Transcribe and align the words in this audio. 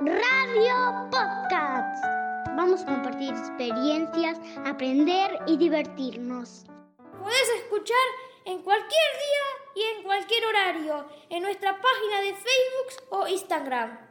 Radio 0.00 1.10
Podcast. 1.10 2.04
Vamos 2.56 2.82
a 2.82 2.86
compartir 2.86 3.28
experiencias, 3.28 4.40
aprender 4.64 5.38
y 5.46 5.58
divertirnos. 5.58 6.64
Puedes 7.20 7.48
escuchar 7.62 7.96
en 8.46 8.62
cualquier 8.62 8.88
día 8.88 9.74
y 9.74 9.98
en 9.98 10.02
cualquier 10.02 10.46
horario 10.46 11.04
en 11.28 11.42
nuestra 11.42 11.78
página 11.78 12.20
de 12.22 12.32
Facebook 12.32 13.08
o 13.10 13.28
Instagram. 13.28 14.10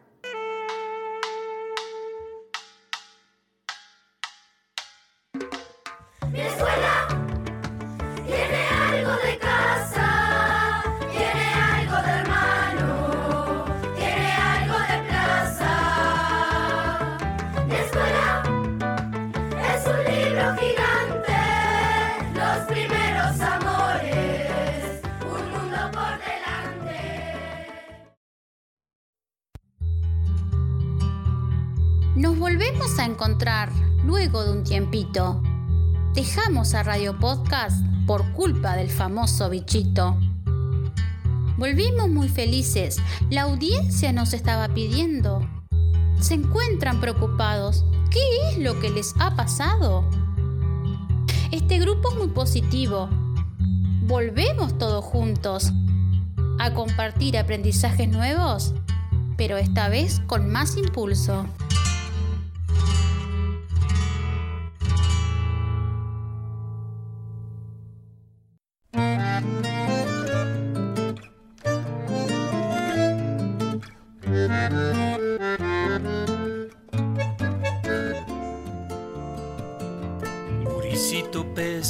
Luego 34.06 34.46
de 34.46 34.52
un 34.52 34.64
tiempito. 34.64 35.42
Dejamos 36.14 36.74
a 36.74 36.84
Radio 36.84 37.20
Podcast 37.20 37.86
por 38.08 38.32
culpa 38.32 38.78
del 38.78 38.90
famoso 38.90 39.50
bichito. 39.50 40.18
Volvimos 41.58 42.10
muy 42.10 42.30
felices. 42.30 42.98
La 43.30 43.42
audiencia 43.42 44.14
nos 44.14 44.32
estaba 44.32 44.70
pidiendo. 44.70 45.46
Se 46.22 46.36
encuentran 46.36 47.02
preocupados. 47.02 47.84
¿Qué 48.10 48.22
es 48.50 48.58
lo 48.58 48.80
que 48.80 48.90
les 48.90 49.14
ha 49.20 49.36
pasado? 49.36 50.10
Este 51.52 51.78
grupo 51.78 52.12
es 52.12 52.18
muy 52.20 52.30
positivo. 52.30 53.10
Volvemos 54.04 54.78
todos 54.78 55.04
juntos 55.04 55.74
a 56.58 56.74
compartir 56.74 57.38
aprendizajes 57.38 58.08
nuevos, 58.08 58.74
pero 59.36 59.58
esta 59.58 59.90
vez 59.90 60.22
con 60.26 60.50
más 60.50 60.78
impulso. 60.78 61.46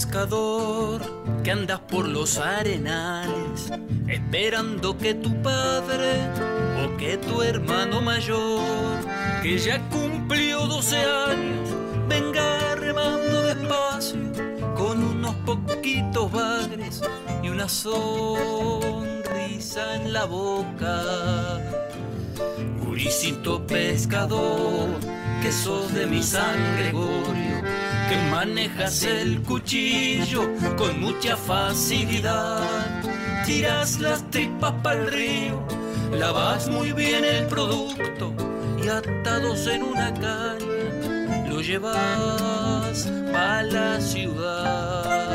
Pescador, 0.10 1.02
que 1.44 1.52
andas 1.52 1.80
por 1.82 2.08
los 2.08 2.40
arenales, 2.40 3.72
esperando 4.08 4.98
que 4.98 5.14
tu 5.14 5.40
padre 5.44 6.28
o 6.84 6.98
que 6.98 7.18
tu 7.18 7.44
hermano 7.44 8.02
mayor, 8.02 8.98
que 9.44 9.60
ya 9.60 9.80
cumplió 9.90 10.66
12 10.66 10.98
años, 10.98 11.70
venga 12.08 12.74
remando 12.76 13.44
despacio, 13.44 14.20
con 14.76 15.04
unos 15.04 15.36
poquitos 15.46 16.32
bagres 16.32 17.04
y 17.44 17.50
una 17.50 17.70
sonrisa 17.70 19.04
en 19.96 20.12
la 20.12 20.26
boca. 20.26 21.04
Guricito 22.84 23.64
pescador, 23.68 24.90
que 25.44 25.52
sos 25.52 25.94
de 25.94 26.08
mi 26.08 26.24
sangre, 26.24 26.94
que 28.10 28.18
manejas 28.32 29.04
el 29.04 29.42
cuchillo 29.44 30.50
con 30.78 31.00
mucha 31.00 31.38
facilidad. 31.38 32.64
Tiras 33.46 34.00
las 34.00 34.24
tripas 34.32 34.74
para 34.84 35.00
el 35.00 35.12
río, 35.12 35.64
lavas 36.12 36.68
muy 36.70 36.92
bien 36.92 37.24
el 37.24 37.46
producto 37.46 38.34
y 38.84 38.88
atados 38.88 39.68
en 39.68 39.84
una 39.84 40.14
caña 40.14 40.70
lo 41.50 41.62
llevas 41.62 43.12
para 43.32 43.64
la 43.64 44.02
ciudad. 44.02 45.30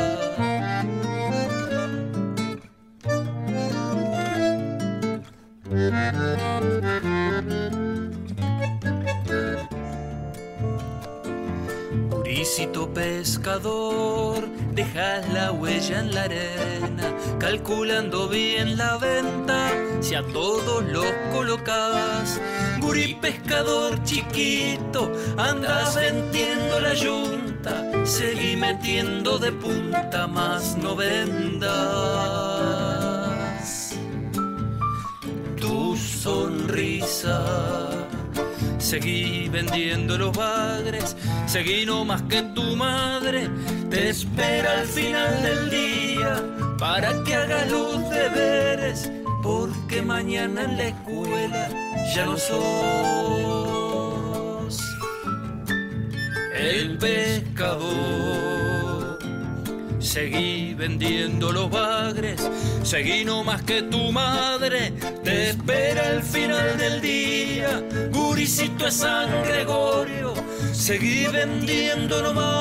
Pescador, 12.55 14.47
dejas 14.73 15.27
la 15.33 15.51
huella 15.51 15.99
en 15.99 16.15
la 16.15 16.23
arena, 16.23 17.13
calculando 17.37 18.29
bien 18.29 18.77
la 18.77 18.95
venta, 18.97 19.73
si 19.99 20.15
a 20.15 20.23
todos 20.23 20.81
los 20.85 21.05
colocas. 21.33 22.39
Gurí 22.79 23.15
pescador 23.15 24.01
chiquito, 24.05 25.11
andas 25.35 25.95
vendiendo 25.95 26.79
la 26.79 26.93
yunta, 26.93 28.05
seguí 28.05 28.55
metiendo 28.55 29.37
de 29.37 29.51
punta, 29.51 30.25
más 30.25 30.77
no 30.77 30.95
vendas 30.95 31.75
tu 35.59 35.97
sonrisa. 35.97 37.84
Seguí 38.85 39.49
vendiendo 39.49 40.15
los 40.15 40.31
bagres, 40.37 41.17
seguí 41.47 41.87
no 41.87 42.05
más 42.05 42.21
que 42.29 42.43
tu 42.53 42.75
madre 42.75 43.49
te 43.89 44.09
espera 44.09 44.81
al 44.81 44.85
final 44.85 45.41
del 45.41 45.71
día 45.71 46.43
para 46.77 47.23
que 47.23 47.33
hagas 47.33 47.71
los 47.71 48.07
deberes, 48.11 49.11
porque 49.41 50.03
mañana 50.03 50.65
en 50.65 50.77
la 50.77 50.89
escuela 50.89 51.67
ya 52.13 52.25
no 52.25 52.37
sos 52.37 52.55
el 56.53 56.95
pescador. 56.99 58.64
Seguí 60.15 60.73
vendiendo 60.75 61.51
los 61.51 61.69
bagres, 61.69 62.49
seguí 62.83 63.25
no 63.25 63.43
más 63.43 63.63
que 63.63 63.81
tu 63.81 64.13
madre, 64.13 64.93
te 65.25 65.49
espera 65.49 66.13
el 66.13 66.23
final 66.23 66.77
del 66.77 67.01
día, 67.01 67.83
guricito 68.13 68.87
es 68.87 68.93
San 68.93 69.29
Gregorio, 69.43 70.33
seguí 70.71 71.27
vendiendo 71.27 72.21
no 72.21 72.33
más. 72.33 72.55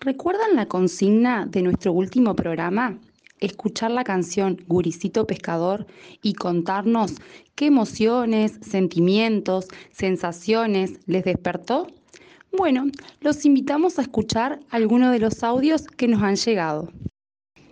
¿Recuerdan 0.00 0.56
la 0.56 0.64
consigna 0.64 1.44
de 1.44 1.60
nuestro 1.60 1.92
último 1.92 2.34
programa? 2.34 2.96
Escuchar 3.40 3.90
la 3.90 4.04
canción 4.04 4.58
Guricito 4.66 5.26
Pescador 5.26 5.86
y 6.22 6.34
contarnos 6.34 7.14
qué 7.54 7.66
emociones, 7.66 8.58
sentimientos, 8.62 9.68
sensaciones 9.92 10.98
les 11.06 11.24
despertó. 11.24 11.86
Bueno, 12.56 12.86
los 13.20 13.44
invitamos 13.44 13.98
a 13.98 14.02
escuchar 14.02 14.60
algunos 14.70 15.12
de 15.12 15.18
los 15.18 15.42
audios 15.42 15.86
que 15.86 16.08
nos 16.08 16.22
han 16.22 16.36
llegado. 16.36 16.88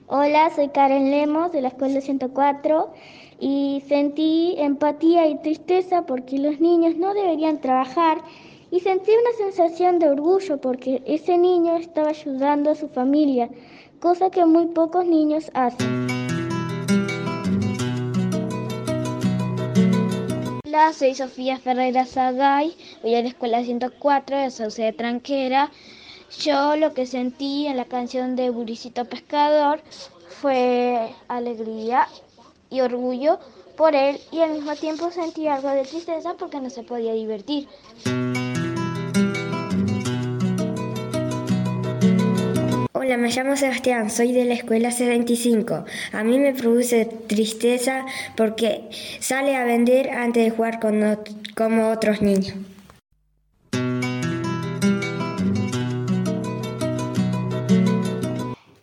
Hola, 0.09 0.51
soy 0.55 0.69
Karen 0.69 1.11
Lemos 1.11 1.51
de 1.51 1.63
la 1.63 1.69
Escuela 1.69 2.01
104 2.01 2.93
y 3.41 3.83
sentí 3.89 4.55
empatía 4.59 5.27
y 5.27 5.39
tristeza 5.43 6.07
porque 6.07 6.39
los 6.39 6.61
niños 6.61 6.97
no 6.97 7.13
deberían 7.13 7.61
trabajar 7.61 8.23
y 8.71 8.81
sentí 8.81 9.11
una 9.11 9.51
sensación 9.51 9.99
de 9.99 10.09
orgullo 10.09 10.61
porque 10.61 11.03
ese 11.07 11.39
niño 11.39 11.77
estaba 11.77 12.11
ayudando 12.11 12.71
a 12.71 12.75
su 12.75 12.89
familia, 12.89 13.49
cosa 14.01 14.31
que 14.31 14.45
muy 14.45 14.67
pocos 14.67 15.07
niños 15.07 15.51
hacen. 15.55 16.07
Hola, 20.65 20.93
soy 20.93 21.15
Sofía 21.15 21.59
Ferreira 21.59 22.05
Sagay, 22.05 22.77
voy 23.03 23.15
a 23.15 23.23
la 23.23 23.29
Escuela 23.29 23.63
104 23.63 24.37
de 24.37 24.51
Sauce 24.51 24.83
de 24.83 24.93
Tranquera. 24.93 25.71
Yo 26.41 26.77
lo 26.77 26.93
que 26.93 27.07
sentí 27.07 27.67
en 27.67 27.77
la 27.77 27.85
canción 27.85 28.37
de 28.37 28.51
Buricito 28.51 29.05
Pescador 29.05 29.81
fue 30.29 31.15
alegría 31.29 32.09
y 32.69 32.81
orgullo 32.81 33.39
por 33.77 33.95
él 33.95 34.19
y 34.33 34.41
al 34.41 34.53
mismo 34.53 34.75
tiempo 34.75 35.11
sentí 35.11 35.47
algo 35.47 35.71
de 35.71 35.85
tristeza 35.85 36.35
porque 36.39 36.61
no 36.61 36.69
se 36.69 36.83
podía 36.83 37.13
divertir. 37.13 37.69
Me 43.07 43.31
llamo 43.31 43.57
Sebastián, 43.57 44.11
soy 44.11 44.33
de 44.33 44.45
la 44.45 44.55
escuela 44.55 44.91
75. 44.91 45.85
A 46.13 46.25
mí 46.25 46.41
me 46.41 46.53
produce 46.53 47.05
tristeza 47.05 48.05
porque 48.37 48.81
sale 49.21 49.55
a 49.55 49.65
vender 49.65 50.11
antes 50.11 50.45
de 50.45 50.51
jugar 50.51 50.81
con 50.81 51.17
como 51.55 51.91
otros 51.91 52.21
niños. 52.21 52.55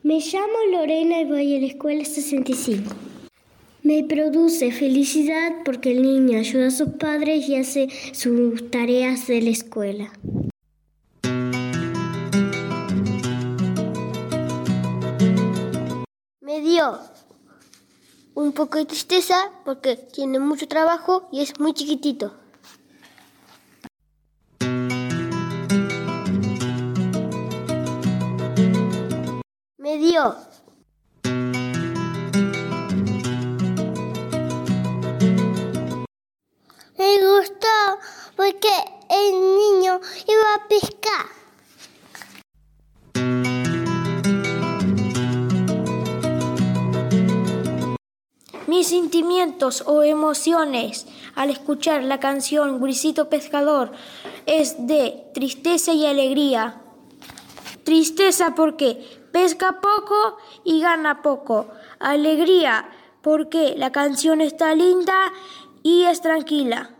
Me 0.04 0.20
llamo 0.20 0.58
Lorena 0.72 1.20
y 1.20 1.26
voy 1.26 1.58
a 1.58 1.60
la 1.60 1.68
escuela 1.68 2.06
65. 2.06 2.96
Me 3.84 4.06
produce 4.06 4.72
felicidad 4.72 5.52
porque 5.66 5.92
el 5.92 6.02
niño 6.02 6.40
ayuda 6.40 6.68
a 6.68 6.72
sus 6.72 6.90
padres 6.94 7.50
y 7.50 7.58
hace 7.58 7.90
sus 8.14 8.72
tareas 8.72 9.28
de 9.28 9.42
la 9.42 9.50
escuela. 9.50 10.12
Me 16.54 16.62
dio 16.62 17.00
un 18.36 18.52
poco 18.52 18.78
de 18.78 18.86
tristeza 18.86 19.50
porque 19.66 19.96
tiene 19.96 20.38
mucho 20.38 20.68
trabajo 20.68 21.28
y 21.32 21.42
es 21.42 21.60
muy 21.60 21.74
chiquitito. 21.74 22.32
Me 29.80 29.98
dio 29.98 30.36
Me 37.00 37.18
gustó 37.26 37.78
porque 38.36 38.70
el 39.10 39.32
niño 39.56 40.00
iba 40.28 40.54
a 40.54 40.68
pescar. 40.70 41.43
Mis 48.74 48.88
sentimientos 48.88 49.84
o 49.86 50.02
emociones 50.02 51.06
al 51.36 51.52
escuchar 51.52 52.04
la 52.04 52.20
canción 52.20 52.82
Grisito 52.82 53.30
Pescador 53.30 53.92
es 54.48 54.88
de 54.88 55.30
tristeza 55.32 55.94
y 55.94 56.08
alegría. 56.08 56.82
Tristeza 57.84 58.56
porque 58.56 59.28
pesca 59.32 59.80
poco 59.80 60.38
y 60.64 60.82
gana 60.82 61.22
poco. 61.22 61.68
Alegría 62.00 62.90
porque 63.22 63.76
la 63.78 63.92
canción 63.92 64.42
está 64.42 64.74
linda 64.74 65.32
y 65.84 66.06
es 66.06 66.24
tranquila. 66.24 66.96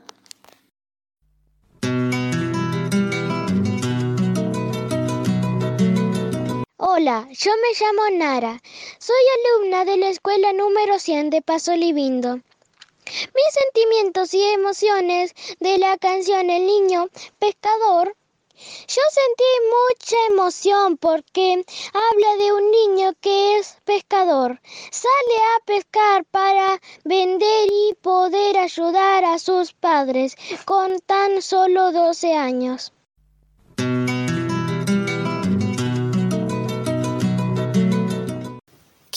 Hola, 6.86 7.30
yo 7.32 7.52
me 7.62 7.70
llamo 7.80 8.18
Nara. 8.18 8.62
Soy 9.00 9.16
alumna 9.38 9.86
de 9.86 9.96
la 9.96 10.10
escuela 10.10 10.52
número 10.52 11.00
100 11.00 11.30
de 11.30 11.42
Paso 11.42 11.74
Libindo. 11.78 12.36
Mis 12.36 13.54
sentimientos 13.54 14.34
y 14.34 14.44
emociones 14.44 15.34
de 15.62 15.78
la 15.78 15.98
canción 15.98 16.50
El 16.50 16.66
niño 16.68 17.08
pescador. 17.40 18.18
Yo 18.54 19.02
sentí 19.12 19.52
mucha 19.72 20.16
emoción 20.30 20.98
porque 20.98 21.64
habla 21.94 22.44
de 22.44 22.52
un 22.52 22.70
niño 22.70 23.14
que 23.22 23.60
es 23.60 23.78
pescador. 23.86 24.60
Sale 24.92 25.38
a 25.56 25.66
pescar 25.66 26.26
para 26.26 26.82
vender 27.06 27.70
y 27.72 27.94
poder 28.02 28.58
ayudar 28.58 29.24
a 29.24 29.40
sus 29.40 29.72
padres 29.72 30.36
con 30.66 31.00
tan 31.00 31.42
solo 31.42 31.94
12 31.94 32.34
años. 32.34 32.92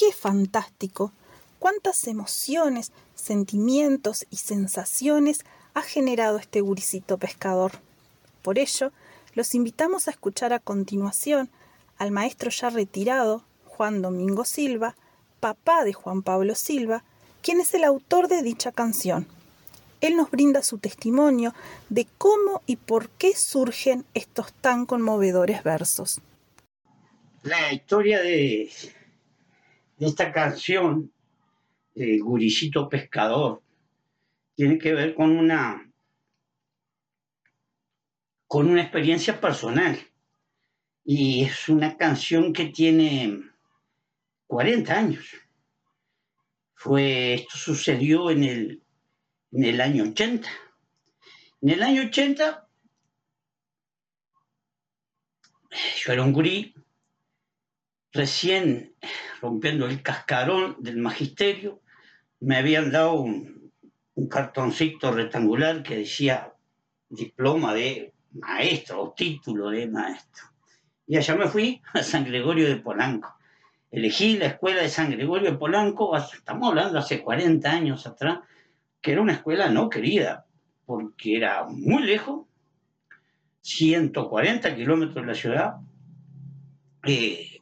¡Qué 0.06 0.12
fantástico! 0.12 1.10
¿Cuántas 1.58 2.06
emociones, 2.06 2.92
sentimientos 3.16 4.24
y 4.30 4.36
sensaciones 4.36 5.40
ha 5.74 5.82
generado 5.82 6.38
este 6.38 6.60
guricito 6.60 7.18
pescador? 7.18 7.72
Por 8.40 8.60
ello, 8.60 8.92
los 9.34 9.52
invitamos 9.56 10.06
a 10.06 10.12
escuchar 10.12 10.52
a 10.52 10.60
continuación 10.60 11.50
al 11.98 12.12
maestro 12.12 12.50
ya 12.50 12.70
retirado, 12.70 13.42
Juan 13.64 14.00
Domingo 14.00 14.44
Silva, 14.44 14.94
papá 15.40 15.82
de 15.82 15.92
Juan 15.92 16.22
Pablo 16.22 16.54
Silva, 16.54 17.02
quien 17.42 17.60
es 17.60 17.74
el 17.74 17.82
autor 17.82 18.28
de 18.28 18.42
dicha 18.42 18.70
canción. 18.70 19.26
Él 20.00 20.14
nos 20.14 20.30
brinda 20.30 20.62
su 20.62 20.78
testimonio 20.78 21.52
de 21.88 22.06
cómo 22.16 22.62
y 22.66 22.76
por 22.76 23.08
qué 23.08 23.34
surgen 23.34 24.04
estos 24.14 24.52
tan 24.52 24.86
conmovedores 24.86 25.64
versos. 25.64 26.20
La 27.42 27.72
historia 27.72 28.20
de, 28.22 28.70
esta 29.98 30.32
canción, 30.32 31.12
eh, 31.94 32.18
Guricito 32.18 32.88
Pescador, 32.88 33.62
tiene 34.54 34.78
que 34.78 34.92
ver 34.92 35.14
con 35.14 35.30
una, 35.36 35.90
con 38.46 38.68
una 38.68 38.82
experiencia 38.82 39.40
personal. 39.40 39.98
Y 41.04 41.44
es 41.44 41.68
una 41.68 41.96
canción 41.96 42.52
que 42.52 42.66
tiene 42.66 43.42
40 44.46 44.92
años. 44.92 45.26
Fue, 46.74 47.34
esto 47.34 47.56
sucedió 47.56 48.30
en 48.30 48.44
el, 48.44 48.82
en 49.52 49.64
el 49.64 49.80
año 49.80 50.04
80. 50.04 50.48
En 51.62 51.70
el 51.70 51.82
año 51.82 52.02
80, 52.02 52.68
yo 55.96 56.12
era 56.12 56.22
un 56.22 56.32
gurí, 56.32 56.75
recién 58.16 58.94
rompiendo 59.40 59.86
el 59.86 60.02
cascarón 60.02 60.76
del 60.80 60.96
magisterio, 60.96 61.80
me 62.40 62.56
habían 62.56 62.90
dado 62.90 63.14
un, 63.14 63.56
cartoncito 64.30 65.12
rectangular 65.12 65.82
que 65.82 65.98
decía 65.98 66.54
diploma 67.10 67.74
de 67.74 68.14
maestro 68.32 69.02
o 69.02 69.12
título 69.12 69.68
de 69.68 69.86
maestro. 69.88 70.46
Y 71.06 71.18
allá 71.18 71.34
me 71.36 71.48
fui 71.48 71.82
a 71.92 72.02
San 72.02 72.24
Gregorio 72.24 72.66
de 72.66 72.76
Polanco. 72.76 73.36
Elegí 73.90 74.38
la 74.38 74.46
escuela 74.46 74.80
de 74.80 74.88
San 74.88 75.10
Gregorio 75.10 75.50
de 75.50 75.58
Polanco, 75.58 76.16
estamos 76.16 76.70
hablando 76.70 76.98
hace 76.98 77.22
40 77.22 77.70
años 77.70 78.06
atrás, 78.06 78.40
que 79.02 79.12
era 79.12 79.20
una 79.20 79.34
escuela 79.34 79.68
no 79.68 79.90
querida, 79.90 80.46
porque 80.86 81.36
era 81.36 81.64
muy 81.64 82.02
lejos, 82.02 82.46
140 83.60 84.74
kilómetros 84.74 85.16
de 85.16 85.26
la 85.26 85.34
ciudad. 85.34 85.74
Eh, 87.06 87.55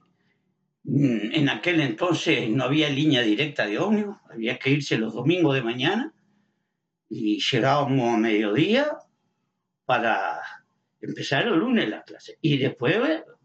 en 0.87 1.49
aquel 1.49 1.81
entonces 1.81 2.49
no 2.51 2.65
había 2.65 2.91
línea 2.91 3.23
directa 3.23 3.67
de 3.67 3.79
ómnibus, 3.79 4.17
había 4.31 4.59
que 4.59 4.71
irse 4.71 4.99
los 4.99 5.15
domingos 5.15 5.55
de 5.55 5.63
mañana 5.63 6.15
y 7.09 7.41
llegábamos 7.41 8.15
a 8.15 8.19
mediodía 8.19 8.99
para 9.87 10.41
empezar 11.01 11.47
el 11.47 11.59
lunes 11.59 11.89
la 11.89 12.03
clase 12.03 12.39
y 12.41 12.59
después 12.59 12.99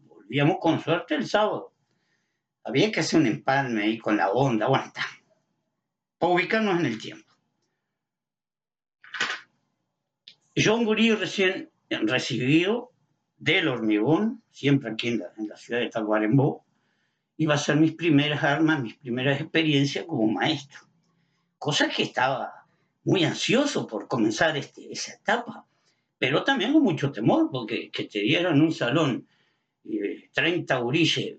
volvíamos 0.06 0.58
con 0.60 0.80
suerte 0.80 1.14
el 1.14 1.26
sábado. 1.26 1.74
Había 2.62 2.92
que 2.92 3.00
hacer 3.00 3.20
un 3.20 3.26
empalme 3.26 3.84
ahí 3.84 3.98
con 3.98 4.18
la 4.18 4.30
onda, 4.30 4.68
bueno, 4.68 4.84
está, 4.86 5.06
para 6.18 6.32
ubicarnos 6.34 6.78
en 6.78 6.86
el 6.86 7.00
tiempo. 7.00 7.26
John 10.54 10.84
Gurí 10.84 11.14
recién 11.14 11.70
recibido 11.88 12.92
del 13.38 13.68
hormigón, 13.68 14.42
siempre 14.50 14.90
aquí 14.90 15.08
en 15.08 15.20
la, 15.20 15.32
en 15.38 15.48
la 15.48 15.56
ciudad 15.56 15.80
de 15.80 15.88
Tacuarembó, 15.88 16.66
iba 17.40 17.54
a 17.54 17.58
ser 17.58 17.76
mis 17.76 17.92
primeras 17.92 18.44
armas, 18.44 18.82
mis 18.82 18.98
primeras 18.98 19.40
experiencias 19.40 20.04
como 20.04 20.30
maestro. 20.30 20.80
Cosa 21.56 21.88
que 21.88 22.02
estaba 22.02 22.66
muy 23.02 23.24
ansioso 23.24 23.86
por 23.86 24.06
comenzar 24.08 24.58
este, 24.58 24.92
esa 24.92 25.14
etapa, 25.14 25.64
pero 26.18 26.44
también 26.44 26.74
con 26.74 26.82
mucho 26.82 27.10
temor, 27.10 27.48
porque 27.50 27.90
que 27.90 28.04
te 28.04 28.18
dieran 28.20 28.60
un 28.60 28.74
salón 28.74 29.26
eh, 29.86 30.28
30 30.34 30.76
gurises 30.80 31.38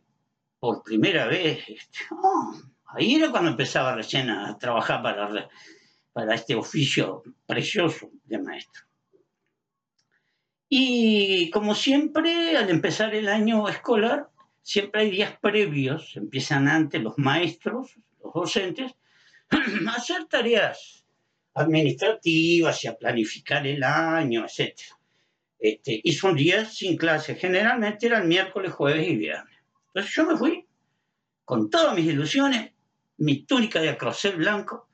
por 0.58 0.82
primera 0.82 1.28
vez, 1.28 1.60
este, 1.68 2.00
oh, 2.20 2.52
ahí 2.88 3.14
era 3.14 3.30
cuando 3.30 3.52
empezaba 3.52 3.94
recién 3.94 4.32
a 4.32 4.58
trabajar 4.58 5.04
para, 5.04 5.50
para 6.14 6.34
este 6.34 6.56
oficio 6.56 7.22
precioso 7.46 8.10
de 8.24 8.40
maestro. 8.40 8.86
Y 10.68 11.52
como 11.52 11.76
siempre, 11.76 12.58
al 12.58 12.72
empezar 12.72 13.14
el 13.14 13.28
año 13.28 13.70
escolar, 13.70 14.32
siempre 14.62 15.02
hay 15.02 15.12
días 15.12 15.38
previos, 15.40 16.16
empiezan 16.16 16.68
antes 16.68 17.02
los 17.02 17.18
maestros, 17.18 17.96
los 18.24 18.34
docentes, 18.34 18.94
a 19.88 19.92
hacer 19.92 20.26
tareas 20.26 21.06
administrativas 21.54 22.84
y 22.84 22.88
a 22.88 22.96
planificar 22.98 23.66
el 23.68 23.84
año, 23.84 24.46
etc. 24.46 24.80
Este, 25.60 26.02
y 26.04 26.14
son 26.14 26.36
días 26.36 26.76
sin 26.76 26.98
clase, 26.98 27.36
generalmente 27.36 28.08
eran 28.08 28.28
miércoles, 28.28 28.72
jueves 28.74 29.08
y 29.08 29.16
viernes. 29.16 29.58
Entonces 29.88 30.14
yo 30.16 30.26
me 30.26 30.38
fui 30.38 30.66
con 31.44 31.70
todas 31.70 31.96
mis 31.96 32.06
ilusiones, 32.06 32.72
mi 33.18 33.44
túnica 33.44 33.82
de 33.82 33.90
acrocel 33.90 34.38
blanco, 34.38 34.88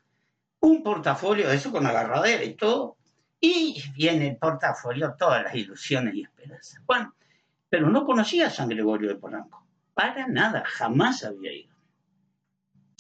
un 0.60 0.84
portafolio 0.84 1.52
eso 1.52 1.72
con 1.72 1.86
agarradera 1.86 2.44
y 2.44 2.56
todo, 2.56 2.98
y 3.40 3.82
viene 3.96 4.30
el 4.30 4.38
portafolio 4.38 5.16
todas 5.18 5.44
las 5.44 5.56
ilusiones 5.56 6.16
y 6.16 6.24
esperanzas. 6.24 6.82
Bueno, 6.86 7.14
pero 7.70 7.90
no 7.90 8.06
conocía 8.06 8.48
a 8.48 8.52
San 8.52 8.70
Gregorio 8.70 9.10
de 9.10 9.16
Polanco. 9.16 9.68
Para 9.94 10.28
nada, 10.28 10.64
jamás 10.66 11.24
había 11.24 11.54
ido. 11.54 11.76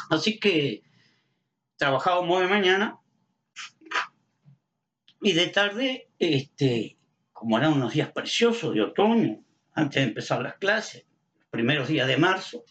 Así 0.09 0.39
que 0.39 0.83
trabajábamos 1.77 2.41
de 2.41 2.47
mañana 2.47 2.99
y 5.21 5.33
de 5.33 5.47
tarde, 5.47 6.09
este, 6.19 6.97
como 7.31 7.57
eran 7.57 7.73
unos 7.73 7.93
días 7.93 8.11
preciosos 8.11 8.73
de 8.73 8.81
otoño, 8.81 9.43
antes 9.73 10.01
de 10.01 10.09
empezar 10.09 10.41
las 10.41 10.55
clases, 10.55 11.05
los 11.39 11.49
primeros 11.49 11.87
días 11.87 12.07
de 12.07 12.17
marzo, 12.17 12.63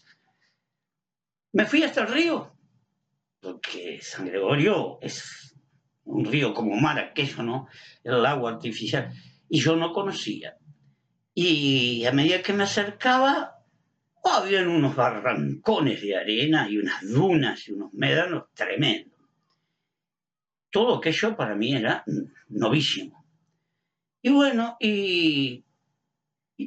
Me 1.53 1.65
fui 1.65 1.81
hasta 1.81 2.01
el 2.01 2.09
río, 2.09 2.53
porque 3.39 3.99
San 4.01 4.27
Gregorio 4.27 4.99
es 5.01 5.55
un 6.03 6.25
río 6.25 6.53
como 6.53 6.75
mar, 6.75 6.99
aquello, 6.99 7.41
¿no? 7.41 7.67
El 8.03 8.25
agua 8.25 8.51
artificial. 8.51 9.11
Y 9.49 9.59
yo 9.59 9.75
no 9.75 9.93
conocía. 9.93 10.57
Y 11.39 12.03
a 12.07 12.11
medida 12.13 12.41
que 12.41 12.51
me 12.51 12.63
acercaba, 12.63 13.63
habían 14.23 14.69
unos 14.69 14.95
barrancones 14.95 16.01
de 16.01 16.17
arena 16.17 16.67
y 16.67 16.79
unas 16.79 17.07
dunas 17.07 17.67
y 17.67 17.73
unos 17.73 17.93
médanos 17.93 18.45
tremendos. 18.55 19.13
Todo 20.71 20.95
aquello 20.95 21.37
para 21.37 21.53
mí 21.53 21.75
era 21.75 22.03
novísimo. 22.49 23.23
Y 24.23 24.31
bueno, 24.31 24.77
y, 24.79 25.63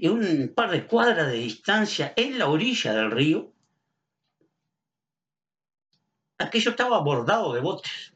un 0.09 0.53
par 0.55 0.71
de 0.71 0.87
cuadras 0.87 1.33
de 1.33 1.39
distancia 1.39 2.13
en 2.15 2.39
la 2.39 2.49
orilla 2.49 2.95
del 2.95 3.11
río, 3.11 3.53
aquello 6.39 6.71
estaba 6.71 7.01
bordado 7.01 7.55
de 7.55 7.61
botes, 7.61 8.15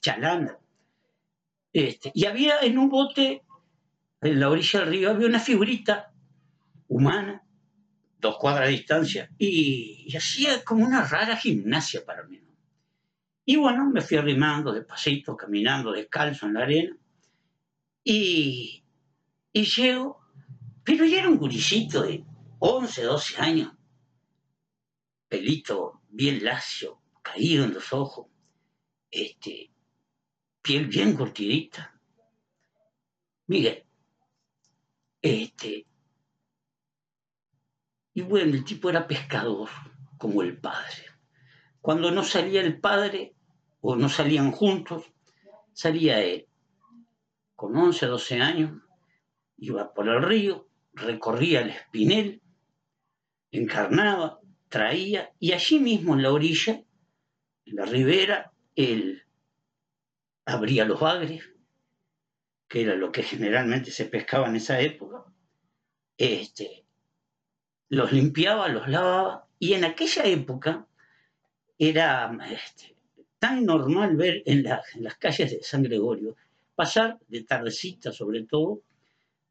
chalana. 0.00 0.60
Este, 1.72 2.12
y 2.14 2.26
había 2.26 2.60
en 2.60 2.78
un 2.78 2.88
bote, 2.88 3.42
en 4.20 4.40
la 4.40 4.50
orilla 4.50 4.80
del 4.80 4.88
río, 4.88 5.10
había 5.10 5.28
una 5.28 5.40
figurita 5.40 6.12
humana, 6.88 7.44
dos 8.18 8.36
cuadras 8.38 8.66
de 8.66 8.72
distancia, 8.72 9.30
y, 9.38 10.14
hacía 10.16 10.64
como 10.64 10.84
una 10.84 11.04
rara 11.04 11.36
gimnasia 11.36 12.04
para 12.04 12.24
mí. 12.24 12.42
Y 13.44 13.56
bueno, 13.56 13.90
me 13.90 14.00
fui 14.00 14.16
arrimando 14.16 14.72
despacito, 14.72 15.36
caminando 15.36 15.92
descalzo 15.92 16.46
en 16.46 16.54
la 16.54 16.62
arena, 16.62 16.96
y, 18.04 18.84
y 19.52 19.64
llego, 19.64 20.20
pero 20.84 21.04
ya 21.04 21.20
era 21.20 21.28
un 21.28 21.38
guricito 21.38 22.02
de 22.02 22.24
11, 22.58 23.02
12 23.02 23.40
años, 23.40 23.72
pelito 25.28 26.00
bien 26.08 26.44
lacio, 26.44 27.00
caído 27.22 27.64
en 27.64 27.74
los 27.74 27.92
ojos, 27.92 28.26
este, 29.10 29.70
piel 30.62 30.86
bien 30.86 31.14
cortidita. 31.14 31.94
Miguel, 33.46 33.87
este, 35.22 35.86
y 38.14 38.22
bueno, 38.22 38.52
el 38.54 38.64
tipo 38.64 38.90
era 38.90 39.06
pescador, 39.06 39.68
como 40.18 40.42
el 40.42 40.58
padre. 40.58 41.04
Cuando 41.80 42.10
no 42.10 42.24
salía 42.24 42.60
el 42.60 42.80
padre, 42.80 43.34
o 43.80 43.96
no 43.96 44.08
salían 44.08 44.50
juntos, 44.50 45.04
salía 45.72 46.20
él. 46.20 46.48
Con 47.54 47.76
11, 47.76 48.06
12 48.06 48.40
años, 48.40 48.82
iba 49.56 49.94
por 49.94 50.08
el 50.08 50.22
río, 50.22 50.68
recorría 50.92 51.60
el 51.60 51.70
espinel, 51.70 52.42
encarnaba, 53.50 54.40
traía, 54.68 55.32
y 55.38 55.52
allí 55.52 55.78
mismo 55.78 56.14
en 56.14 56.22
la 56.22 56.32
orilla, 56.32 56.82
en 57.64 57.76
la 57.76 57.84
ribera, 57.84 58.52
él 58.74 59.22
abría 60.44 60.84
los 60.84 61.00
bagres, 61.00 61.44
que 62.68 62.82
era 62.82 62.94
lo 62.94 63.10
que 63.12 63.22
generalmente 63.22 63.90
se 63.90 64.06
pescaba 64.06 64.48
en 64.48 64.56
esa 64.56 64.80
época, 64.80 65.24
este, 66.16 66.84
los 67.88 68.12
limpiaba, 68.12 68.68
los 68.68 68.88
lavaba, 68.88 69.46
y 69.58 69.72
en 69.74 69.84
aquella 69.84 70.24
época 70.24 70.86
era 71.78 72.36
este, 72.50 72.96
tan 73.38 73.64
normal 73.64 74.16
ver 74.16 74.42
en, 74.46 74.62
la- 74.64 74.82
en 74.94 75.04
las 75.04 75.16
calles 75.16 75.50
de 75.50 75.62
San 75.62 75.82
Gregorio 75.82 76.36
pasar 76.74 77.18
de 77.28 77.42
tardecita 77.42 78.12
sobre 78.12 78.42
todo 78.44 78.82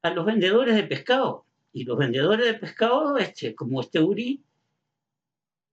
a 0.01 0.09
los 0.11 0.25
vendedores 0.25 0.75
de 0.75 0.83
pescado. 0.83 1.45
Y 1.73 1.83
los 1.83 1.97
vendedores 1.97 2.45
de 2.45 2.53
pescado, 2.55 3.17
este, 3.17 3.53
como 3.53 3.81
este 3.81 3.99
Uri, 4.01 4.41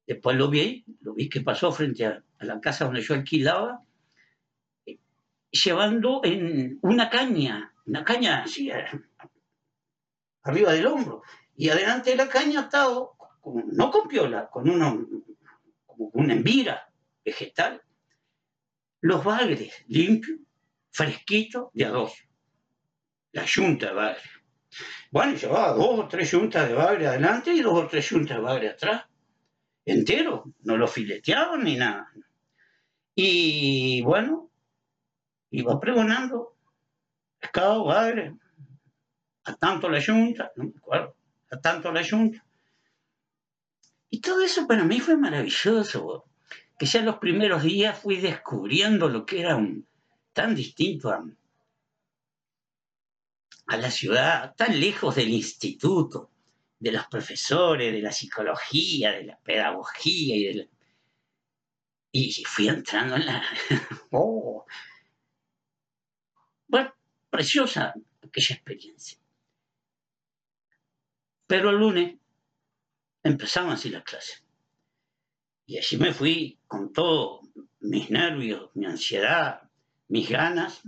después 0.06 0.36
lo 0.36 0.48
vi, 0.48 0.84
lo 1.00 1.14
vi 1.14 1.28
que 1.28 1.40
pasó 1.40 1.72
frente 1.72 2.04
a, 2.06 2.22
a 2.38 2.44
la 2.44 2.60
casa 2.60 2.84
donde 2.86 3.00
yo 3.02 3.14
alquilaba, 3.14 3.82
llevando 5.54 6.20
en 6.24 6.78
una 6.82 7.08
caña, 7.08 7.72
una 7.86 8.04
caña 8.04 8.42
así, 8.42 8.70
eh, 8.70 8.86
arriba 10.42 10.72
del 10.72 10.86
hombro, 10.86 11.22
y 11.56 11.68
adelante 11.68 12.10
de 12.10 12.16
la 12.16 12.28
caña 12.28 12.60
atado, 12.60 13.16
no 13.44 13.90
con 13.90 14.08
piola, 14.08 14.48
con 14.50 14.68
uno, 14.68 15.06
como 15.86 16.10
una 16.14 16.32
envira 16.32 16.90
vegetal, 17.24 17.82
los 19.00 19.22
bagres 19.22 19.84
limpios, 19.86 20.40
fresquitos, 20.90 21.68
de 21.72 21.84
a 21.84 21.90
dos, 21.90 22.12
la 23.32 23.44
yunta 23.44 23.86
de 23.86 23.94
bagre. 23.94 24.22
Bueno, 25.10 25.34
llevaba 25.36 25.72
dos 25.72 26.00
o 26.00 26.08
tres 26.08 26.32
yuntas 26.32 26.68
de 26.68 26.74
bagre 26.74 27.06
adelante 27.06 27.52
y 27.52 27.60
dos 27.60 27.84
o 27.84 27.86
tres 27.86 28.08
yuntas 28.08 28.36
de 28.36 28.42
bagre 28.42 28.68
atrás, 28.70 29.04
entero, 29.84 30.52
no 30.62 30.76
lo 30.76 30.88
fileteaban 30.88 31.62
ni 31.62 31.76
nada. 31.76 32.10
Y 33.14 34.02
bueno, 34.02 34.50
iba 35.54 35.78
pregonando, 35.78 36.56
pescado, 37.38 37.84
bagre, 37.84 38.36
a 39.44 39.54
tanto 39.54 39.88
la 39.88 40.00
yunta, 40.00 40.52
no 40.56 40.64
me 40.64 40.72
acuerdo, 40.76 41.16
a 41.50 41.60
tanto 41.60 41.92
la 41.92 42.02
yunta. 42.02 42.44
Y 44.10 44.20
todo 44.20 44.42
eso 44.42 44.66
para 44.66 44.84
mí 44.84 45.00
fue 45.00 45.16
maravilloso, 45.16 46.24
que 46.78 46.86
ya 46.86 47.02
los 47.02 47.18
primeros 47.18 47.62
días 47.62 47.98
fui 47.98 48.16
descubriendo 48.16 49.08
lo 49.08 49.24
que 49.24 49.40
era 49.40 49.58
tan 50.32 50.54
distinto 50.54 51.10
a, 51.10 51.24
la 53.76 53.90
ciudad, 53.90 54.54
tan 54.56 54.78
lejos 54.78 55.14
del 55.14 55.30
instituto, 55.30 56.30
de 56.78 56.92
los 56.92 57.06
profesores, 57.06 57.92
de 57.92 58.02
la 58.02 58.12
psicología, 58.12 59.12
de 59.12 59.24
la 59.24 59.38
pedagogía 59.38 60.36
y 60.36 60.44
de. 60.44 60.70
Y 62.12 62.44
fui 62.44 62.68
entrando 62.68 63.16
en 63.16 63.26
la... 63.26 63.42
Oh. 64.10 64.64
Bueno, 66.74 66.92
preciosa 67.30 67.94
aquella 68.20 68.56
experiencia. 68.56 69.16
Pero 71.46 71.70
el 71.70 71.76
lunes 71.76 72.16
empezaban 73.22 73.70
así 73.70 73.90
las 73.90 74.02
clases. 74.02 74.42
Y 75.66 75.78
allí 75.78 75.96
me 75.98 76.12
fui 76.12 76.58
con 76.66 76.92
todos 76.92 77.46
mis 77.78 78.10
nervios, 78.10 78.72
mi 78.74 78.86
ansiedad, 78.86 79.70
mis 80.08 80.28
ganas, 80.28 80.82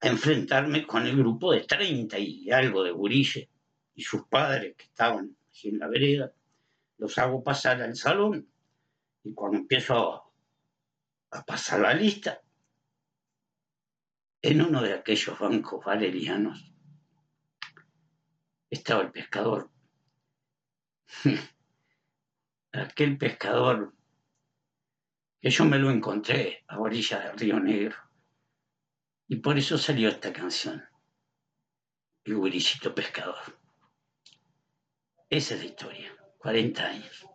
a 0.00 0.06
enfrentarme 0.06 0.86
con 0.86 1.04
el 1.04 1.16
grupo 1.16 1.50
de 1.50 1.62
30 1.62 2.16
y 2.20 2.52
algo 2.52 2.84
de 2.84 2.92
gurises 2.92 3.48
y 3.96 4.02
sus 4.04 4.28
padres 4.28 4.76
que 4.76 4.84
estaban 4.84 5.36
allí 5.50 5.70
en 5.70 5.80
la 5.80 5.88
vereda. 5.88 6.32
Los 6.98 7.18
hago 7.18 7.42
pasar 7.42 7.82
al 7.82 7.96
salón 7.96 8.48
y 9.24 9.34
cuando 9.34 9.58
empiezo 9.58 10.30
a, 11.32 11.36
a 11.36 11.44
pasar 11.44 11.80
la 11.80 11.94
lista, 11.94 12.43
en 14.44 14.60
uno 14.60 14.82
de 14.82 14.92
aquellos 14.92 15.38
bancos 15.38 15.82
valerianos 15.82 16.70
estaba 18.68 19.00
el 19.00 19.10
pescador. 19.10 19.70
Aquel 22.72 23.16
pescador 23.16 23.94
que 25.40 25.48
yo 25.48 25.64
me 25.64 25.78
lo 25.78 25.90
encontré 25.90 26.62
a 26.68 26.78
orillas 26.78 27.24
del 27.24 27.38
Río 27.38 27.58
Negro. 27.58 27.96
Y 29.28 29.36
por 29.36 29.56
eso 29.56 29.78
salió 29.78 30.10
esta 30.10 30.30
canción, 30.30 30.84
El 32.24 32.34
Guricito 32.34 32.94
Pescador. 32.94 33.58
Esa 35.30 35.54
es 35.54 35.60
la 35.60 35.66
historia, 35.66 36.14
40 36.36 36.84
años. 36.84 37.26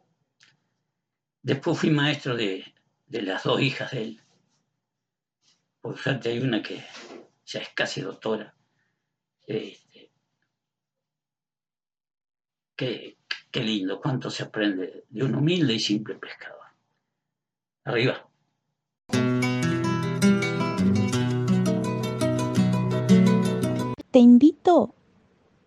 Después 1.42 1.80
fui 1.80 1.90
maestro 1.90 2.36
de, 2.36 2.72
de 3.08 3.22
las 3.24 3.46
dos 3.46 3.60
hijas 3.62 3.90
de 3.94 4.04
él. 4.04 4.22
Por 5.82 5.98
suerte 5.98 6.30
hay 6.30 6.40
una 6.40 6.62
que 6.62 6.84
ya 7.46 7.62
es 7.62 7.70
casi 7.70 8.02
doctora. 8.02 8.54
Este, 9.48 10.12
qué, 12.76 13.18
qué 13.50 13.62
lindo, 13.62 14.00
cuánto 14.02 14.30
se 14.30 14.44
aprende 14.44 15.06
de 15.10 15.24
un 15.24 15.36
humilde 15.36 15.74
y 15.74 15.80
simple 15.80 16.16
pescador. 16.16 16.66
Arriba. 17.86 18.30
Te 24.12 24.20
invito 24.20 24.96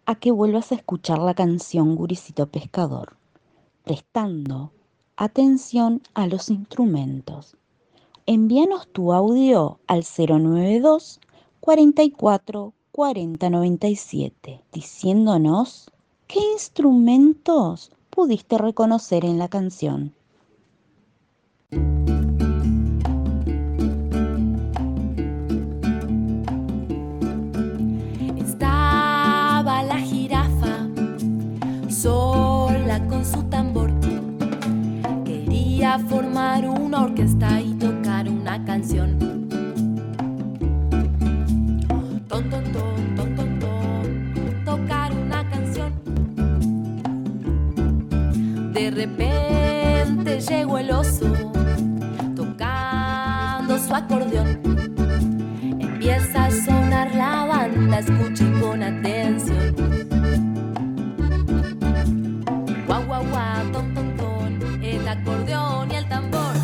a 0.05 0.17
que 0.17 0.31
vuelvas 0.31 0.73
a 0.73 0.75
escuchar 0.75 1.19
la 1.19 1.35
canción 1.35 1.95
Guricito 1.97 2.49
Pescador, 2.49 3.17
prestando 3.85 4.73
atención 5.17 6.03
a 6.15 6.27
los 6.27 6.51
instrumentos. 6.51 7.57
Envíanos 8.27 8.87
tu 8.87 9.13
audio 9.13 9.81
al 9.89 10.05
092 10.05 11.19
44 11.59 12.73
40 12.93 13.51
97 13.51 14.63
diciéndonos 14.73 15.91
qué 16.29 16.39
instrumentos 16.53 17.91
pudiste 18.11 18.59
reconocer 18.59 19.25
en 19.25 19.39
la 19.39 19.49
canción. 19.49 20.15
Estaba 28.37 29.83
la 29.83 29.99
jirafa 29.99 30.87
sola 31.89 33.05
con 33.09 33.25
su 33.25 33.43
tambor. 33.51 33.91
Quería 35.25 35.99
orquesta 37.03 37.61
y 37.61 37.82
De 48.73 48.91
repente 48.91 50.41
llegó 50.41 50.79
el 50.79 50.91
oso 50.91 51.27
tocando 52.35 53.79
su 53.79 53.95
acordeón. 53.95 54.61
Empieza 55.79 56.47
a 56.47 56.51
sonar 56.51 57.15
la 57.15 57.45
banda, 57.45 57.99
escuchen 57.99 58.61
con 58.61 58.83
atención. 58.83 59.75
Guau, 62.87 63.05
guau, 63.05 63.25
guau, 63.31 63.73
ton, 63.73 63.95
ton, 63.95 64.17
ton, 64.17 64.83
el 64.83 65.07
acordeón 65.07 65.91
y 65.91 65.95
el 65.95 66.09
tambor. 66.09 66.55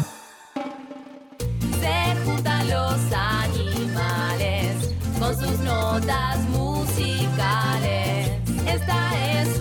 Se 1.80 2.16
juntan 2.24 2.68
los 2.68 2.98
animales 3.12 4.94
con 5.20 5.36
sus 5.36 5.58
notas 5.60 6.38
musicales. 6.48 8.30
Esta 8.66 9.40
es 9.40 9.57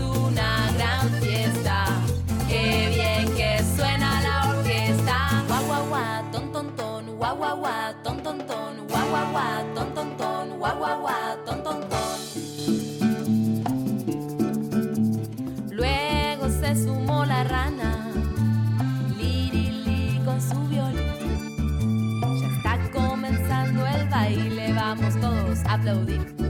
todos 25.87 26.46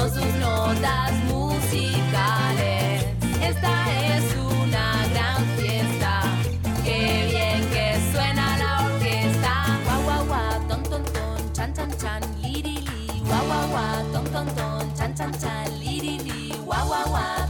con 0.00 0.08
sus 0.10 0.34
notas 0.36 1.12
musicales. 1.24 3.04
Esta 3.42 3.74
es 4.06 4.34
una 4.36 5.06
gran 5.12 5.44
fiesta. 5.58 6.22
Qué 6.82 7.26
bien 7.30 7.68
que 7.70 8.00
suena 8.10 8.56
la 8.56 8.86
orquesta. 8.86 9.78
Guau, 9.84 10.02
guau, 10.02 10.24
guau, 10.26 10.68
ton, 10.68 10.82
ton, 10.84 11.04
ton, 11.04 11.52
chan, 11.52 11.74
chan, 11.74 11.90
chan, 11.98 12.22
lirili. 12.40 13.22
Guau, 13.26 13.44
guau, 13.46 13.68
guau, 13.68 14.12
ton, 14.12 14.24
ton, 14.32 14.46
ton, 14.56 14.94
chan, 14.96 15.14
chan, 15.14 15.32
chan, 15.38 15.68
lirili. 15.80 16.54
Guau, 16.64 16.86
guau, 16.86 17.06
guau, 17.08 17.49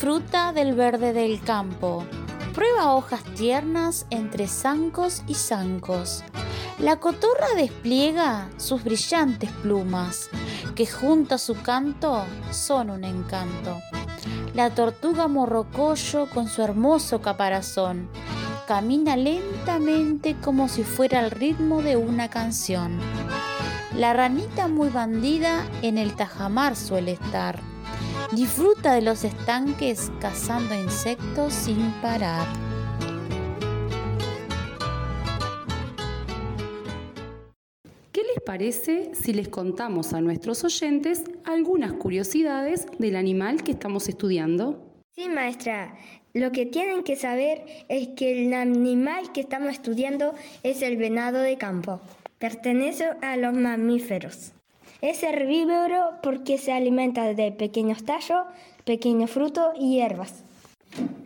disfruta 0.00 0.54
del 0.54 0.72
verde 0.72 1.12
del 1.12 1.42
campo. 1.42 2.06
Prueba 2.54 2.94
hojas 2.94 3.22
tiernas 3.36 4.06
entre 4.08 4.48
zancos 4.48 5.22
y 5.26 5.34
zancos. 5.34 6.24
La 6.78 6.96
cotorra 6.96 7.48
despliega 7.54 8.48
sus 8.56 8.82
brillantes 8.82 9.50
plumas, 9.62 10.30
que 10.74 10.86
junto 10.86 11.34
a 11.34 11.38
su 11.38 11.54
canto 11.60 12.24
son 12.50 12.88
un 12.88 13.04
encanto. 13.04 13.76
La 14.54 14.70
tortuga 14.70 15.28
morrocoyo 15.28 16.30
con 16.30 16.48
su 16.48 16.62
hermoso 16.62 17.20
caparazón 17.20 18.08
camina 18.66 19.18
lentamente 19.18 20.34
como 20.40 20.68
si 20.68 20.82
fuera 20.82 21.20
el 21.20 21.30
ritmo 21.30 21.82
de 21.82 21.98
una 21.98 22.30
canción. 22.30 22.98
La 23.94 24.14
ranita 24.14 24.66
muy 24.66 24.88
bandida 24.88 25.66
en 25.82 25.98
el 25.98 26.16
tajamar 26.16 26.74
suele 26.74 27.12
estar. 27.12 27.69
Disfruta 28.32 28.94
de 28.94 29.02
los 29.02 29.24
estanques 29.24 30.12
cazando 30.20 30.74
insectos 30.74 31.52
sin 31.52 31.90
parar. 32.00 32.46
¿Qué 38.12 38.22
les 38.22 38.40
parece 38.44 39.10
si 39.14 39.32
les 39.32 39.48
contamos 39.48 40.12
a 40.12 40.20
nuestros 40.20 40.62
oyentes 40.62 41.24
algunas 41.44 41.92
curiosidades 41.94 42.86
del 42.98 43.16
animal 43.16 43.64
que 43.64 43.72
estamos 43.72 44.08
estudiando? 44.08 44.80
Sí, 45.16 45.28
maestra. 45.28 45.96
Lo 46.32 46.52
que 46.52 46.66
tienen 46.66 47.02
que 47.02 47.16
saber 47.16 47.64
es 47.88 48.08
que 48.16 48.46
el 48.46 48.54
animal 48.54 49.32
que 49.32 49.40
estamos 49.40 49.72
estudiando 49.72 50.34
es 50.62 50.82
el 50.82 50.96
venado 50.96 51.40
de 51.40 51.58
campo. 51.58 52.00
Pertenece 52.38 53.10
a 53.20 53.36
los 53.36 53.52
mamíferos. 53.52 54.52
Es 55.02 55.22
herbívoro 55.22 56.18
porque 56.22 56.58
se 56.58 56.72
alimenta 56.72 57.32
de 57.32 57.52
pequeños 57.52 58.04
tallos, 58.04 58.42
pequeños 58.84 59.30
frutos 59.30 59.72
y 59.78 59.94
hierbas. 59.94 60.44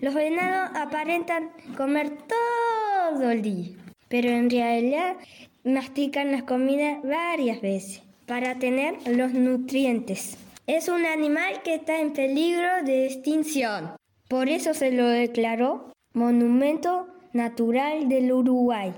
Los 0.01 0.15
venados 0.15 0.71
aparentan 0.77 1.51
comer 1.77 2.13
todo 2.29 3.31
el 3.31 3.43
día, 3.43 3.77
pero 4.09 4.29
en 4.29 4.49
realidad 4.49 5.17
mastican 5.65 6.31
las 6.31 6.45
comidas 6.45 7.03
varias 7.03 7.61
veces 7.61 8.03
para 8.27 8.59
tener 8.59 8.95
los 9.09 9.33
nutrientes. 9.33 10.37
Es 10.67 10.89
un 10.89 11.05
animal 11.05 11.63
que 11.63 11.75
está 11.75 12.01
en 12.01 12.13
peligro 12.13 12.85
de 12.85 13.07
extinción. 13.07 13.97
Por 14.29 14.49
eso 14.49 14.73
se 14.73 14.93
lo 14.93 15.07
declaró 15.09 15.93
Monumento 16.15 17.09
Natural 17.33 18.09
del 18.09 18.33
Uruguay. 18.33 18.95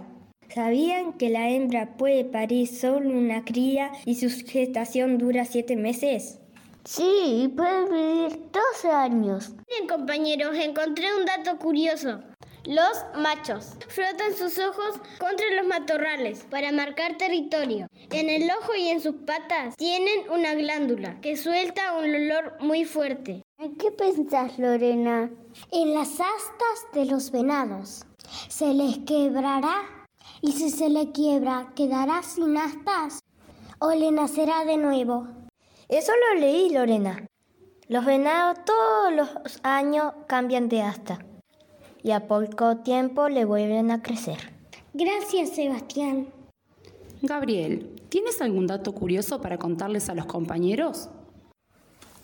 ¿Sabían 0.55 1.13
que 1.15 1.29
la 1.29 1.51
hembra 1.51 1.97
puede 1.97 2.25
parir 2.25 2.69
solo 2.69 3.11
una 3.11 3.45
cría 3.45 3.93
y 4.05 4.15
su 4.15 4.29
gestación 4.47 5.19
dura 5.19 5.45
siete 5.45 5.77
meses? 5.77 6.39
Sí, 6.85 7.53
puede 7.57 7.85
vivir 7.91 8.41
12 8.53 8.91
años. 8.91 9.53
Bien, 9.67 9.89
compañeros, 9.89 10.57
encontré 10.57 11.07
un 11.15 11.25
dato 11.25 11.59
curioso. 11.59 12.21
Los 12.65 12.97
machos 13.17 13.75
frotan 13.89 14.35
sus 14.37 14.59
ojos 14.59 15.01
contra 15.19 15.47
los 15.57 15.67
matorrales 15.67 16.45
para 16.51 16.73
marcar 16.73 17.17
territorio. 17.17 17.87
En 18.11 18.29
el 18.29 18.51
ojo 18.61 18.75
y 18.75 18.89
en 18.89 19.01
sus 19.01 19.15
patas 19.27 19.77
tienen 19.77 20.31
una 20.31 20.55
glándula 20.55 21.21
que 21.21 21.37
suelta 21.37 21.97
un 21.97 22.13
olor 22.13 22.57
muy 22.61 22.85
fuerte. 22.85 23.43
¿En 23.59 23.77
qué 23.77 23.91
pensás, 23.93 24.59
Lorena? 24.59 25.31
En 25.71 25.95
las 25.95 26.11
astas 26.11 26.87
de 26.93 27.05
los 27.05 27.31
venados. 27.31 28.05
Se 28.49 28.75
les 28.75 28.99
quebrará 28.99 29.96
y 30.47 30.53
si 30.53 30.71
se 30.71 30.89
le 30.89 31.11
quiebra, 31.11 31.73
¿quedará 31.75 32.23
sin 32.23 32.57
astas 32.57 33.19
o 33.81 33.91
le 33.91 34.13
nacerá 34.13 34.65
de 34.65 34.77
nuevo? 34.77 35.27
Eso 35.89 36.13
lo 36.13 36.41
leí, 36.41 36.71
Lorena. 36.71 37.27
Los 37.89 38.05
venados 38.05 38.65
todos 38.65 39.13
los 39.13 39.61
años 39.65 40.13
cambian 40.29 40.69
de 40.69 40.83
asta 40.83 41.19
y 42.01 42.13
a 42.13 42.29
poco 42.29 42.77
tiempo 42.77 43.29
le 43.29 43.45
vuelven 43.45 43.91
a 43.91 44.03
crecer. 44.03 44.39
Gracias, 44.95 45.51
Sebastián. 45.51 46.29
Gabriel, 47.23 48.01
¿tienes 48.09 48.41
algún 48.41 48.69
dato 48.69 48.93
curioso 48.93 49.41
para 49.41 49.59
contarles 49.59 50.09
a 50.11 50.15
los 50.15 50.27
compañeros? 50.27 51.09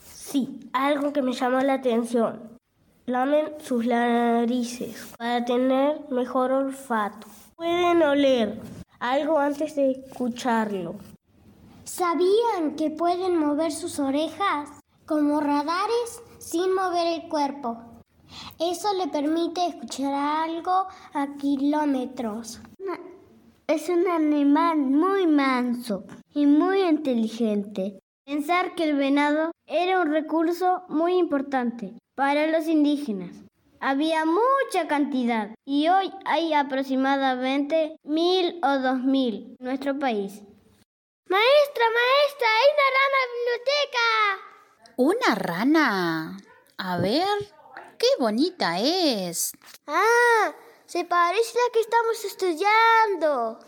Sí, 0.04 0.60
algo 0.72 1.12
que 1.12 1.22
me 1.22 1.32
llamó 1.32 1.60
la 1.60 1.74
atención. 1.74 2.52
Lamen 3.06 3.54
sus 3.58 3.84
narices 3.84 5.12
para 5.18 5.44
tener 5.44 6.08
mejor 6.10 6.52
olfato. 6.52 7.26
Pueden 7.62 8.02
oler 8.02 8.60
algo 8.98 9.38
antes 9.38 9.76
de 9.76 9.92
escucharlo. 9.92 10.96
¿Sabían 11.84 12.74
que 12.76 12.90
pueden 12.90 13.36
mover 13.36 13.70
sus 13.70 14.00
orejas 14.00 14.68
como 15.06 15.38
radares 15.38 16.22
sin 16.40 16.74
mover 16.74 17.06
el 17.06 17.28
cuerpo? 17.28 17.78
Eso 18.58 18.88
le 18.94 19.06
permite 19.06 19.64
escuchar 19.64 20.12
algo 20.12 20.88
a 21.14 21.36
kilómetros. 21.38 22.60
Es 23.68 23.88
un 23.88 24.08
animal 24.08 24.78
muy 24.78 25.28
manso 25.28 26.02
y 26.34 26.46
muy 26.46 26.80
inteligente. 26.80 28.00
Pensar 28.26 28.74
que 28.74 28.90
el 28.90 28.96
venado 28.96 29.52
era 29.68 30.00
un 30.00 30.10
recurso 30.10 30.82
muy 30.88 31.14
importante 31.14 31.94
para 32.16 32.48
los 32.48 32.66
indígenas. 32.66 33.30
Había 33.82 34.24
mucha 34.24 34.86
cantidad 34.86 35.50
y 35.66 35.88
hoy 35.88 36.12
hay 36.24 36.54
aproximadamente 36.54 37.96
mil 38.04 38.60
o 38.62 38.78
dos 38.78 39.00
mil 39.00 39.56
en 39.58 39.66
nuestro 39.66 39.98
país. 39.98 40.40
Maestra, 41.26 41.84
maestra, 41.90 42.48
hay 42.58 42.68
una 42.74 42.88
rana 42.94 43.18
en 43.24 43.34
la 43.34 43.44
biblioteca. 43.56 44.06
¿Una 44.96 45.34
rana? 45.34 46.36
A 46.78 46.98
ver, 46.98 47.26
qué 47.98 48.06
bonita 48.20 48.78
es. 48.78 49.52
Ah, 49.88 50.54
se 50.86 51.04
parece 51.04 51.58
a 51.58 51.62
la 51.62 51.72
que 51.72 51.80
estamos 51.80 52.24
estudiando. 52.24 53.58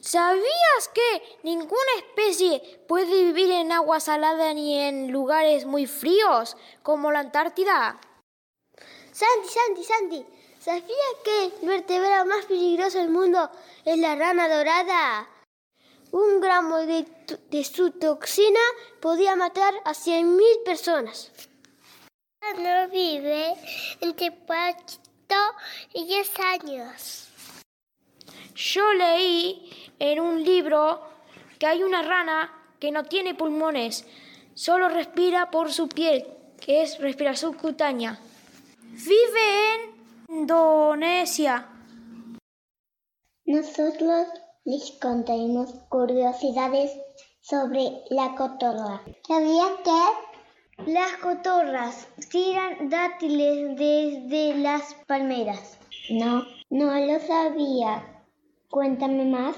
¿Sabías 0.00 0.90
que 0.92 1.38
ninguna 1.42 1.94
especie 1.96 2.84
puede 2.86 3.24
vivir 3.24 3.50
en 3.50 3.72
agua 3.72 4.00
salada 4.00 4.52
ni 4.52 4.78
en 4.78 5.10
lugares 5.10 5.64
muy 5.64 5.86
fríos, 5.86 6.58
como 6.82 7.12
la 7.12 7.20
Antártida? 7.20 7.98
Sandy, 9.14 9.48
Sandy, 9.48 9.84
Sandy, 9.84 10.26
¿sabías 10.58 11.14
que 11.22 11.44
el 11.44 11.68
vertebrado 11.68 12.26
más 12.26 12.46
peligroso 12.46 12.98
del 12.98 13.10
mundo 13.10 13.48
es 13.84 13.96
la 13.96 14.16
rana 14.16 14.48
dorada? 14.48 15.28
Un 16.10 16.40
gramo 16.40 16.78
de, 16.78 17.06
de 17.48 17.62
su 17.62 17.92
toxina 17.92 18.58
podía 19.00 19.36
matar 19.36 19.72
a 19.84 19.92
100.000 19.92 20.64
personas. 20.64 21.30
No 22.58 22.88
vive 22.88 23.54
entre 24.00 24.32
4 24.32 24.98
y 25.92 26.06
10 26.06 26.40
años. 26.40 27.28
Yo 28.56 28.92
leí 28.94 29.92
en 30.00 30.18
un 30.18 30.42
libro 30.42 31.02
que 31.60 31.66
hay 31.66 31.84
una 31.84 32.02
rana 32.02 32.52
que 32.80 32.90
no 32.90 33.04
tiene 33.04 33.36
pulmones, 33.36 34.06
solo 34.54 34.88
respira 34.88 35.52
por 35.52 35.72
su 35.72 35.88
piel, 35.88 36.26
que 36.60 36.82
es 36.82 36.98
respiración 36.98 37.54
cutánea. 37.54 38.20
Vive 38.96 39.74
en 40.28 40.36
Indonesia. 40.36 41.66
Nosotros 43.44 44.28
les 44.64 44.92
contaremos 45.02 45.74
curiosidades 45.88 46.92
sobre 47.40 48.04
la 48.10 48.36
cotorra. 48.36 49.02
¿Sabías 49.26 49.72
que 49.82 50.92
las 50.92 51.12
cotorras 51.14 52.06
tiran 52.30 52.88
dátiles 52.88 53.76
desde 53.76 54.58
las 54.58 54.94
palmeras? 55.08 55.76
No, 56.10 56.44
no 56.70 56.94
lo 56.94 57.18
sabía. 57.18 58.22
Cuéntame 58.70 59.24
más. 59.24 59.56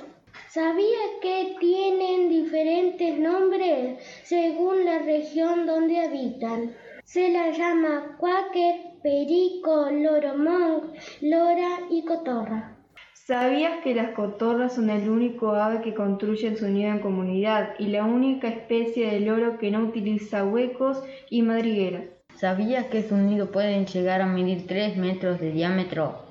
¿Sabía 0.48 1.20
que 1.20 1.56
tienen 1.60 2.30
diferentes 2.30 3.18
nombres 3.18 4.02
según 4.24 4.86
la 4.86 4.98
región 5.00 5.66
donde 5.66 6.00
habitan? 6.00 6.74
Se 7.04 7.28
las 7.28 7.56
llama 7.56 8.16
cuáquer, 8.18 8.95
perico, 9.06 9.88
loromón, 9.88 10.92
lora 11.20 11.78
y 11.88 12.04
cotorra. 12.04 12.76
¿Sabías 13.14 13.80
que 13.84 13.94
las 13.94 14.10
cotorras 14.16 14.74
son 14.74 14.90
el 14.90 15.08
único 15.08 15.52
ave 15.52 15.80
que 15.80 15.94
construyen 15.94 16.56
su 16.56 16.66
nido 16.66 16.90
en 16.90 16.98
comunidad 16.98 17.74
y 17.78 17.86
la 17.86 18.04
única 18.04 18.48
especie 18.48 19.12
de 19.12 19.20
loro 19.20 19.58
que 19.58 19.70
no 19.70 19.84
utiliza 19.84 20.44
huecos 20.44 21.04
y 21.30 21.42
madrigueras? 21.42 22.06
¿Sabías 22.36 22.86
que 22.86 23.08
su 23.08 23.16
nido 23.16 23.52
pueden 23.52 23.86
llegar 23.86 24.22
a 24.22 24.26
medir 24.26 24.66
3 24.66 24.96
metros 24.96 25.38
de 25.38 25.52
diámetro? 25.52 26.22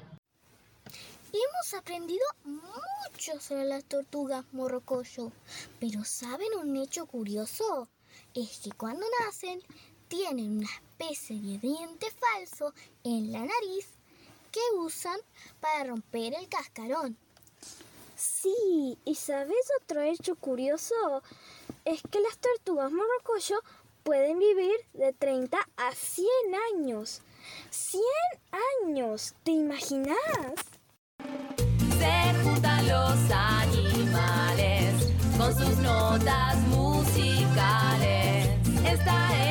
Hemos 1.32 1.74
aprendido 1.80 2.26
mucho 2.44 3.40
sobre 3.40 3.64
las 3.64 3.86
tortugas 3.86 4.44
morrocoyo, 4.52 5.32
pero 5.80 6.04
¿saben 6.04 6.50
un 6.62 6.76
hecho 6.76 7.06
curioso? 7.06 7.88
Es 8.34 8.60
que 8.60 8.72
cuando 8.72 9.06
nacen 9.26 9.62
tienen 10.16 10.58
una 10.58 10.70
especie 10.70 11.36
de 11.36 11.58
diente 11.60 12.08
falso 12.12 12.74
en 13.04 13.34
la 13.34 13.40
nariz 13.40 13.88
que 14.50 14.62
usan 14.78 15.20
para 15.60 15.84
romper 15.84 16.34
el 16.36 16.48
cascarón. 16.48 17.18
Sí, 18.16 18.98
¿y 19.04 19.16
sabes 19.16 19.58
otro 19.82 20.02
hecho 20.02 20.36
curioso? 20.36 20.96
Es 21.84 22.02
que 22.10 22.22
las 22.22 22.38
tortugas 22.38 22.92
morrocoyo 22.92 23.60
pueden 24.04 24.40
vivir 24.40 24.76
de 24.94 25.12
30 25.12 25.58
a 25.76 25.92
100 25.94 26.28
años. 26.74 27.22
¡100 27.72 28.02
años! 28.86 29.36
¿Te 29.44 29.52
imaginas? 29.52 30.16
Se 32.00 32.44
juntan 32.44 32.88
los 32.88 33.32
animales 33.32 35.14
con 35.38 35.54
sus 35.54 35.78
notas 35.80 36.56
musicales. 36.70 38.48
Esta 38.86 39.42
es 39.42 39.45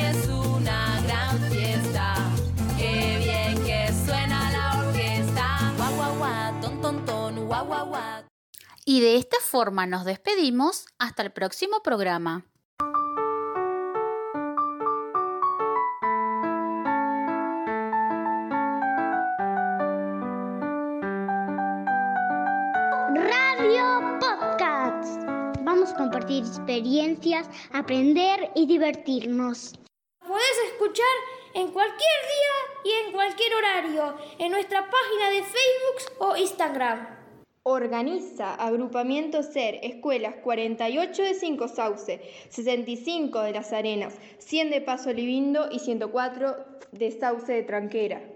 Y 8.87 9.01
de 9.01 9.15
esta 9.15 9.37
forma 9.41 9.87
nos 9.87 10.05
despedimos 10.05 10.85
hasta 10.99 11.23
el 11.23 11.31
próximo 11.31 11.81
programa. 11.81 12.45
Radio 23.15 24.19
Podcast. 24.19 25.23
Vamos 25.63 25.89
a 25.89 25.95
compartir 25.95 26.45
experiencias, 26.45 27.49
aprender 27.73 28.51
y 28.53 28.67
divertirnos. 28.67 29.73
Puedes 30.19 30.57
escuchar 30.71 31.05
en 31.55 31.71
cualquier 31.71 31.97
día 31.97 32.83
y 32.83 33.07
en 33.07 33.13
cualquier 33.13 33.55
horario 33.55 34.15
en 34.37 34.51
nuestra 34.51 34.87
página 34.87 35.29
de 35.31 35.41
Facebook 35.41 36.19
o 36.19 36.37
Instagram. 36.37 37.14
Organiza 37.67 38.53
Agrupamiento 38.53 39.41
SER 39.41 39.79
Escuelas 39.81 40.35
48 40.43 41.23
de 41.23 41.33
Cinco 41.33 41.67
Sauce, 41.67 42.21
65 42.49 43.41
de 43.41 43.53
Las 43.53 43.73
Arenas, 43.73 44.13
100 44.37 44.69
de 44.69 44.81
Paso 44.81 45.11
Libindo 45.11 45.69
y 45.71 45.79
104 45.79 46.57
de 46.91 47.09
Sauce 47.09 47.51
de 47.51 47.63
Tranquera. 47.63 48.34